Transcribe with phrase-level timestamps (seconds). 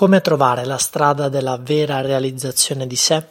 [0.00, 3.22] Come trovare la strada della vera realizzazione di sé?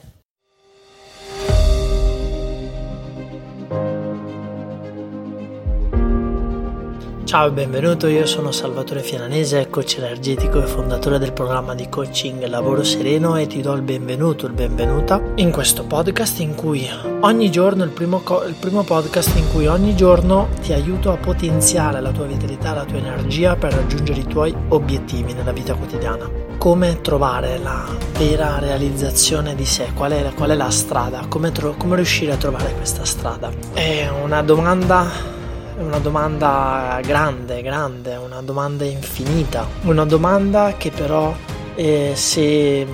[7.24, 12.46] Ciao e benvenuto, io sono Salvatore Fiananese, coach energetico e fondatore del programma di coaching
[12.46, 16.88] Lavoro Sereno e ti do il benvenuto, il benvenuta in questo podcast in cui
[17.22, 21.18] ogni giorno, il primo, co- il primo podcast in cui ogni giorno ti aiuto a
[21.18, 26.49] potenziare la tua vitalità, la tua energia per raggiungere i tuoi obiettivi nella vita quotidiana.
[26.60, 27.88] Come trovare la
[28.18, 29.94] vera realizzazione di sé?
[29.94, 31.26] Qual è, qual è la strada?
[31.30, 33.50] Come, tro- come riuscire a trovare questa strada?
[33.74, 35.38] È una domanda
[35.78, 41.34] una domanda grande, grande, una domanda infinita, una domanda che però
[41.76, 42.86] eh, se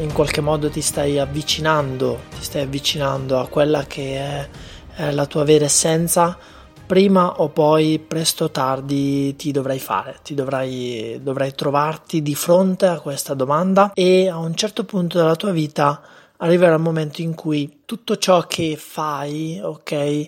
[0.00, 4.48] in qualche modo ti stai avvicinando, ti stai avvicinando a quella che è,
[4.96, 6.36] è la tua vera essenza,
[6.88, 12.86] prima o poi, presto o tardi, ti dovrai fare, ti dovrai, dovrai trovarti di fronte
[12.86, 16.00] a questa domanda e a un certo punto della tua vita
[16.38, 20.26] arriverà il momento in cui tutto ciò che fai, ok,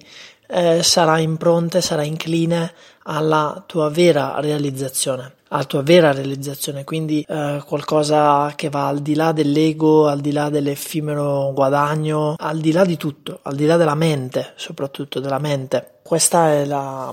[0.48, 2.74] eh, sarà impronta, sarà incline
[3.10, 9.16] alla tua vera realizzazione, alla tua vera realizzazione, quindi eh, qualcosa che va al di
[9.16, 13.76] là dell'ego, al di là dell'effimero guadagno, al di là di tutto, al di là
[13.76, 15.98] della mente, soprattutto della mente.
[16.02, 17.12] Questa è la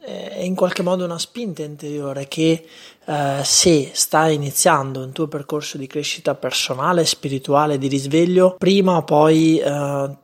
[0.00, 2.66] è in qualche modo una spinta interiore che
[3.04, 9.04] eh, se stai iniziando un tuo percorso di crescita personale, spirituale, di risveglio, prima o
[9.04, 10.16] poi eh,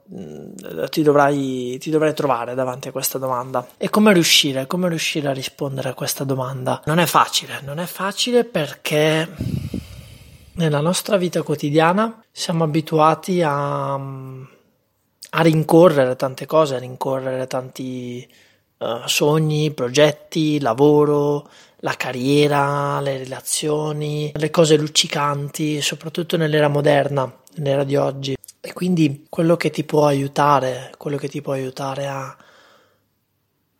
[0.90, 3.66] ti, dovrai, ti dovrai trovare davanti a questa domanda.
[3.76, 4.66] E come riuscire?
[4.66, 6.82] Come riuscire a rispondere a questa domanda?
[6.86, 9.28] Non è facile, non è facile perché
[10.54, 18.26] nella nostra vita quotidiana siamo abituati a, a rincorrere tante cose, a rincorrere tanti
[18.84, 27.84] uh, sogni, progetti, lavoro, la carriera, le relazioni, le cose luccicanti, soprattutto nell'era moderna, nell'era
[27.84, 28.36] di oggi.
[28.60, 32.36] E quindi quello che ti può aiutare, quello che ti può aiutare a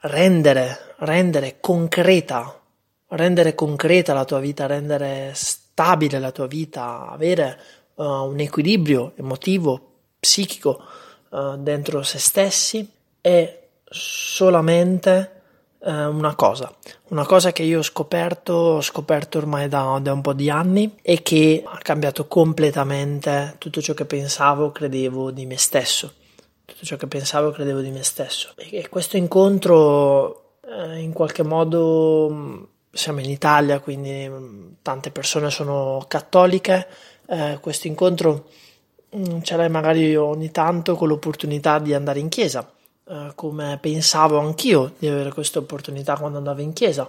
[0.01, 2.61] rendere, rendere concreta,
[3.09, 7.59] rendere concreta la tua vita, rendere stabile la tua vita, avere
[7.95, 10.83] uh, un equilibrio emotivo, psichico
[11.31, 12.87] uh, dentro se stessi
[13.23, 15.35] è solamente
[15.85, 16.75] eh, una cosa,
[17.09, 20.97] una cosa che io ho scoperto, ho scoperto ormai da, da, un po' di anni
[21.03, 26.13] e che ha cambiato completamente tutto ciò che pensavo, credevo di me stesso.
[26.65, 28.55] Tutto ciò che pensavo, credevo di me stesso.
[28.57, 36.03] E questo incontro eh, in qualche modo siamo in Italia, quindi mm, tante persone sono
[36.09, 36.87] cattoliche.
[37.27, 38.49] Eh, questo incontro
[39.15, 42.67] mm, ce l'hai magari ogni tanto con l'opportunità di andare in chiesa
[43.07, 47.09] eh, come pensavo anch'io di avere questa opportunità quando andavo in chiesa,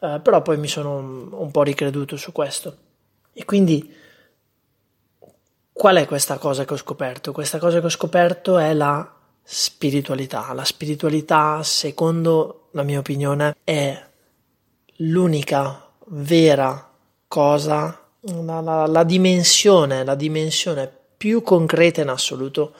[0.00, 2.76] eh, però poi mi sono un, un po' ricreduto su questo.
[3.32, 3.92] E quindi
[5.72, 7.32] qual è questa cosa che ho scoperto?
[7.32, 9.12] Questa cosa che ho scoperto è la
[9.42, 10.52] spiritualità.
[10.52, 14.02] La spiritualità, secondo la mia opinione, è
[14.98, 16.90] l'unica vera
[17.26, 22.72] cosa, la, la, la dimensione, la dimensione più concreta in assoluto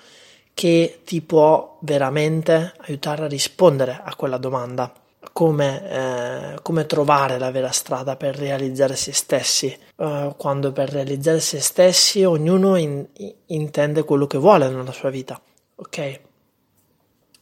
[0.54, 4.92] che ti può veramente aiutare a rispondere a quella domanda.
[5.32, 11.40] Come, eh, come trovare la vera strada per realizzare se stessi, eh, quando per realizzare
[11.40, 13.04] se stessi ognuno in,
[13.46, 15.40] intende quello che vuole nella sua vita,
[15.74, 16.20] ok?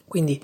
[0.08, 0.42] Quindi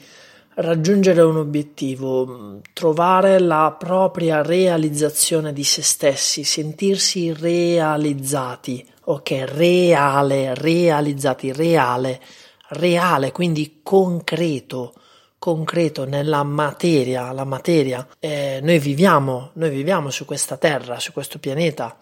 [0.56, 9.44] raggiungere un obiettivo, trovare la propria realizzazione di se stessi, sentirsi realizzati, ok?
[9.46, 12.20] Reale, realizzati, reale
[12.68, 14.94] reale, quindi concreto,
[15.38, 18.06] concreto nella materia, la materia.
[18.18, 21.96] Eh, noi viviamo, noi viviamo su questa terra, su questo pianeta,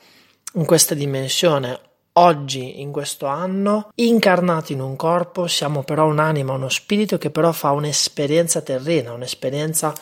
[0.54, 1.80] in questa dimensione.
[2.18, 7.52] Oggi, in questo anno, incarnati in un corpo, siamo però un'anima, uno spirito che però
[7.52, 9.92] fa un'esperienza terrena, un'esperienza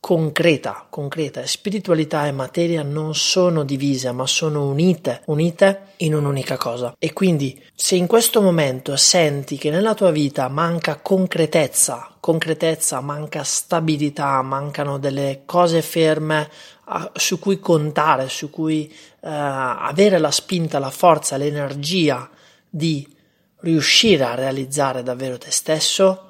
[0.00, 1.44] concreta, concreta.
[1.46, 6.94] Spiritualità e materia non sono divise, ma sono unite, unite in un'unica cosa.
[6.98, 13.42] E quindi, se in questo momento senti che nella tua vita manca concretezza, concretezza, manca
[13.42, 16.48] stabilità, mancano delle cose ferme
[16.86, 22.28] uh, su cui contare, su cui uh, avere la spinta, la forza, l'energia
[22.68, 23.06] di
[23.60, 26.26] riuscire a realizzare davvero te stesso,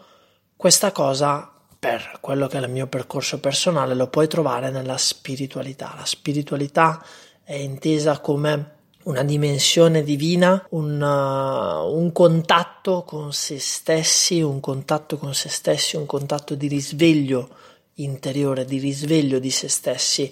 [0.57, 5.95] questa cosa per quello che è il mio percorso personale lo puoi trovare nella spiritualità.
[5.97, 7.05] La spiritualità
[7.45, 15.17] è intesa come una dimensione divina, un, uh, un, contatto con se stessi, un contatto
[15.17, 17.49] con se stessi, un contatto di risveglio
[17.95, 20.31] interiore, di risveglio di se stessi,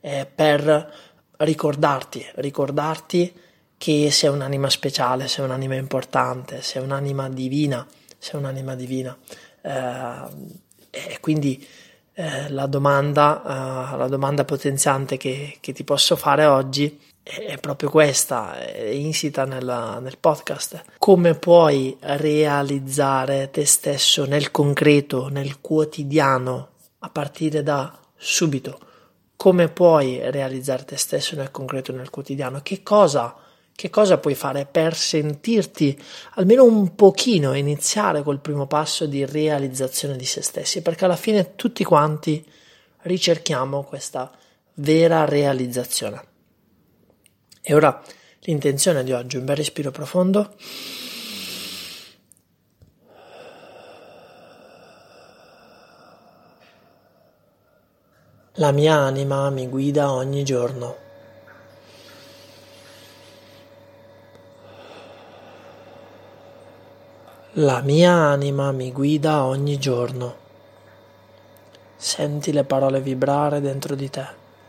[0.00, 0.94] eh, per
[1.36, 3.32] ricordarti, ricordarti
[3.76, 7.86] che sei un'anima speciale, sei un'anima importante, sei un'anima divina,
[8.18, 9.16] sei un'anima divina.
[9.62, 10.66] Eh,
[11.06, 11.66] e quindi
[12.14, 13.42] eh, la, domanda,
[13.92, 19.44] eh, la domanda potenziante che, che, ti posso fare oggi è, proprio questa, è insita
[19.44, 20.82] nella, nel podcast.
[20.98, 28.80] Come puoi realizzare te stesso nel concreto, nel quotidiano, a partire da subito?
[29.36, 32.60] Come puoi realizzare te stesso nel concreto, nel quotidiano?
[32.62, 33.36] Che cosa
[33.78, 35.96] che cosa puoi fare per sentirti
[36.32, 41.54] almeno un pochino iniziare col primo passo di realizzazione di se stessi, perché alla fine
[41.54, 42.44] tutti quanti
[43.02, 44.32] ricerchiamo questa
[44.74, 46.24] vera realizzazione.
[47.62, 48.02] E ora
[48.40, 50.56] l'intenzione di oggi, un bel respiro profondo.
[58.54, 61.06] La mia anima mi guida ogni giorno.
[67.58, 70.36] La mia anima mi guida ogni giorno.
[71.96, 74.24] Senti le parole vibrare dentro di te,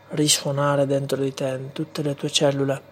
[0.08, 2.82] risuonare dentro di te, in tutte le tue cellule.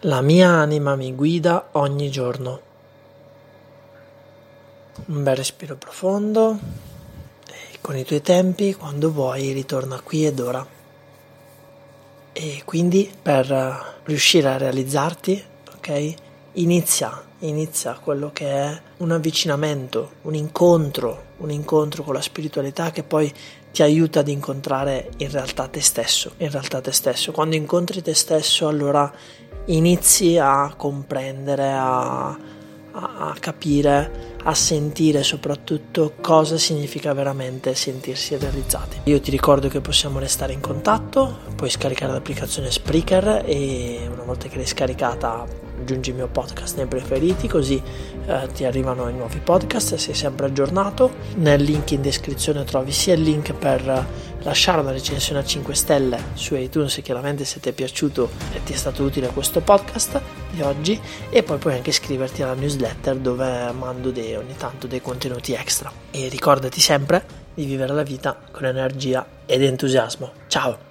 [0.00, 2.60] La mia anima mi guida ogni giorno.
[5.04, 6.58] Un bel respiro profondo
[7.46, 10.66] e con i tuoi tempi, quando vuoi, ritorna qui ed ora.
[12.32, 15.44] E quindi per riuscire a realizzarti,
[15.74, 16.14] ok?
[16.52, 23.02] Inizia inizia quello che è un avvicinamento, un incontro, un incontro con la spiritualità che
[23.02, 23.32] poi
[23.72, 27.32] ti aiuta ad incontrare in realtà te stesso, in realtà te stesso.
[27.32, 29.12] Quando incontri te stesso allora
[29.66, 32.38] inizi a comprendere, a, a,
[32.92, 39.00] a capire, a sentire soprattutto cosa significa veramente sentirsi realizzati.
[39.04, 44.48] Io ti ricordo che possiamo restare in contatto, puoi scaricare l'applicazione Spreaker e una volta
[44.48, 47.80] che l'hai scaricata aggiungi il mio podcast nei preferiti così
[48.26, 51.14] eh, ti arrivano i nuovi podcast sei sempre aggiornato.
[51.36, 54.06] Nel link in descrizione trovi sia il link per
[54.42, 58.72] lasciare una recensione a 5 stelle su iTunes chiaramente se ti è piaciuto e ti
[58.72, 60.20] è stato utile questo podcast
[60.50, 60.98] di oggi
[61.30, 65.90] e poi puoi anche iscriverti alla newsletter dove mando dei, ogni tanto dei contenuti extra
[66.10, 70.30] e ricordati sempre di vivere la vita con energia ed entusiasmo.
[70.46, 70.85] Ciao!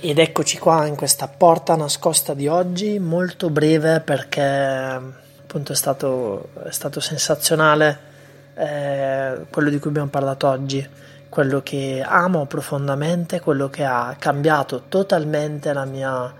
[0.00, 6.50] Ed eccoci qua in questa porta nascosta di oggi, molto breve perché appunto è stato,
[6.62, 7.98] è stato sensazionale
[8.54, 10.86] eh, quello di cui abbiamo parlato oggi,
[11.28, 16.32] quello che amo profondamente, quello che ha cambiato totalmente la mia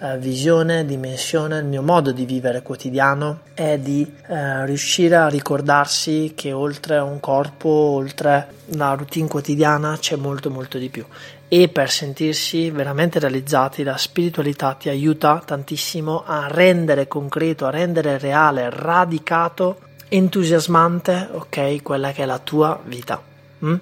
[0.00, 6.34] eh, visione, dimensione, il mio modo di vivere quotidiano è di eh, riuscire a ricordarsi
[6.36, 11.06] che oltre a un corpo, oltre la routine quotidiana c'è molto molto di più
[11.48, 18.18] e per sentirsi veramente realizzati la spiritualità ti aiuta tantissimo a rendere concreto, a rendere
[18.18, 23.22] reale, radicato, entusiasmante, ok, quella che è la tua vita.
[23.64, 23.74] Mm?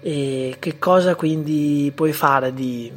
[0.00, 2.92] E che cosa quindi puoi fare di,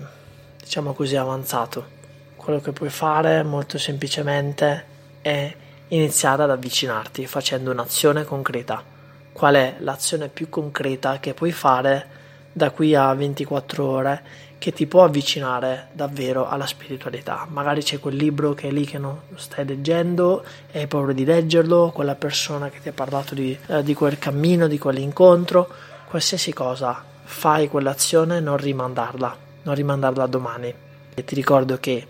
[0.62, 1.96] diciamo così, avanzato?
[2.36, 4.86] Quello che puoi fare molto semplicemente
[5.22, 5.56] è
[5.90, 8.84] iniziare ad avvicinarti facendo un'azione concreta.
[9.32, 12.17] Qual è l'azione più concreta che puoi fare?
[12.58, 14.24] Da qui a 24 ore
[14.58, 17.46] che ti può avvicinare davvero alla spiritualità.
[17.50, 21.24] Magari c'è quel libro che è lì che non stai leggendo e hai paura di
[21.24, 25.70] leggerlo, quella persona che ti ha parlato di, eh, di quel cammino, di quell'incontro,
[26.10, 30.74] qualsiasi cosa, fai quell'azione, non rimandarla, non rimandarla a domani.
[31.14, 32.08] E ti ricordo che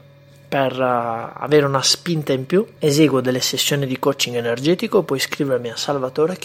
[0.47, 5.69] per uh, avere una spinta in più eseguo delle sessioni di coaching energetico puoi iscrivermi
[5.69, 6.37] a salvatore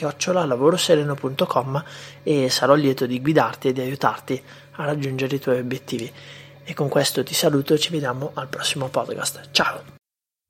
[0.45, 1.85] lavorossereno.com
[2.23, 4.43] e sarò lieto di guidarti e di aiutarti
[4.73, 6.11] a raggiungere i tuoi obiettivi.
[6.65, 9.49] E con questo ti saluto e ci vediamo al prossimo podcast.
[9.51, 10.01] Ciao